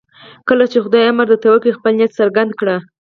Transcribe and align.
کله 0.47 0.65
چې 0.71 0.77
خدای 0.85 1.03
امر 1.07 1.25
درته 1.31 1.47
وکړي 1.49 1.71
خپل 1.77 1.91
نیت 1.99 2.11
څرګند 2.19 2.51
کړئ. 2.59 2.77